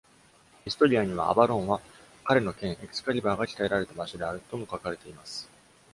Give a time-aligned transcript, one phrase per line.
[0.65, 1.79] 「ヒストリア」には、アヴァロンは
[2.23, 5.47] 彼の剣エクスカリバーが鍛えられた場所であるとも書かれています。